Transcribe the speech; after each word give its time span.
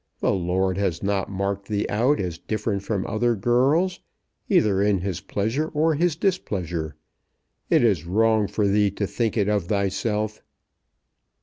The 0.19 0.33
Lord 0.33 0.79
has 0.79 1.03
not 1.03 1.29
marked 1.29 1.67
thee 1.67 1.85
out 1.87 2.19
as 2.19 2.39
different 2.39 2.81
from 2.81 3.05
other 3.05 3.35
girls, 3.35 3.99
either 4.49 4.81
in 4.81 5.01
His 5.01 5.21
pleasure 5.21 5.67
or 5.67 5.93
His 5.93 6.15
displeasure. 6.15 6.95
It 7.69 7.83
is 7.83 8.07
wrong 8.07 8.47
for 8.47 8.67
thee 8.67 8.89
to 8.89 9.05
think 9.05 9.37
it 9.37 9.47
of 9.47 9.65
thyself." 9.65 10.41